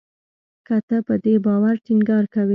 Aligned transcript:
که 0.67 0.75
ته 0.87 0.97
په 1.07 1.15
دې 1.23 1.35
باور 1.45 1.75
ټینګار 1.85 2.25
کوې 2.33 2.49